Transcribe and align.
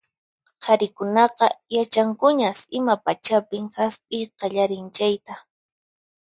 Qharikunaqa 0.63 1.45
yachankuñas 1.75 2.59
ima 2.77 2.95
pachapin 3.05 3.65
hasp'iy 3.75 4.23
qallarin 4.39 4.87
chayta. 4.95 5.33